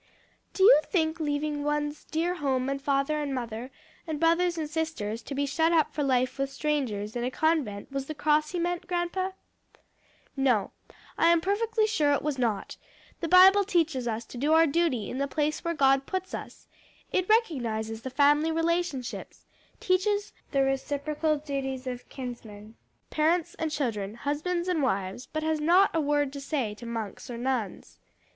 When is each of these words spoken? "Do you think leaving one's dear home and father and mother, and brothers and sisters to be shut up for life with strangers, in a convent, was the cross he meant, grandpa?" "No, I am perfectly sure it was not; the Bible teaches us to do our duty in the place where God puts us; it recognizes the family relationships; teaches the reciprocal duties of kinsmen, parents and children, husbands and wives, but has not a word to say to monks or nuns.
"Do 0.55 0.63
you 0.63 0.81
think 0.87 1.19
leaving 1.19 1.63
one's 1.63 2.05
dear 2.05 2.33
home 2.33 2.69
and 2.69 2.81
father 2.81 3.21
and 3.21 3.35
mother, 3.35 3.69
and 4.07 4.19
brothers 4.19 4.57
and 4.57 4.67
sisters 4.67 5.21
to 5.21 5.35
be 5.35 5.45
shut 5.45 5.71
up 5.71 5.93
for 5.93 6.01
life 6.01 6.39
with 6.39 6.49
strangers, 6.49 7.15
in 7.15 7.23
a 7.23 7.29
convent, 7.29 7.91
was 7.91 8.07
the 8.07 8.15
cross 8.15 8.49
he 8.49 8.57
meant, 8.57 8.87
grandpa?" 8.87 9.29
"No, 10.35 10.71
I 11.19 11.27
am 11.27 11.39
perfectly 11.39 11.85
sure 11.85 12.13
it 12.13 12.23
was 12.23 12.39
not; 12.39 12.77
the 13.19 13.27
Bible 13.27 13.63
teaches 13.63 14.07
us 14.07 14.25
to 14.25 14.39
do 14.39 14.53
our 14.53 14.65
duty 14.65 15.07
in 15.07 15.19
the 15.19 15.27
place 15.27 15.63
where 15.63 15.75
God 15.75 16.07
puts 16.07 16.33
us; 16.33 16.67
it 17.11 17.29
recognizes 17.29 18.01
the 18.01 18.09
family 18.09 18.51
relationships; 18.51 19.45
teaches 19.79 20.33
the 20.49 20.63
reciprocal 20.63 21.37
duties 21.37 21.85
of 21.85 22.09
kinsmen, 22.09 22.73
parents 23.11 23.53
and 23.59 23.69
children, 23.69 24.15
husbands 24.15 24.67
and 24.67 24.81
wives, 24.81 25.27
but 25.31 25.43
has 25.43 25.59
not 25.61 25.91
a 25.95 26.01
word 26.01 26.33
to 26.33 26.41
say 26.41 26.73
to 26.73 26.87
monks 26.87 27.29
or 27.29 27.37
nuns. 27.37 27.99